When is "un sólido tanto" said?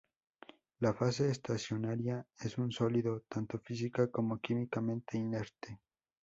2.57-3.59